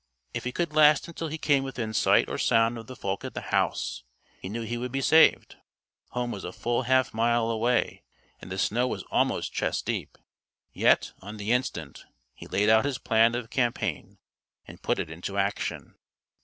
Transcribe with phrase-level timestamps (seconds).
[0.33, 3.35] If he could last until he came within sight or sound of the folk at
[3.35, 4.01] the house,
[4.41, 5.57] he knew he would be saved.
[6.13, 8.01] Home was a full half mile away
[8.41, 10.17] and the snow was almost chest deep.
[10.73, 12.03] Yet, on the instant,
[12.33, 14.17] he laid out his plan of campaign
[14.65, 15.93] and put it into action.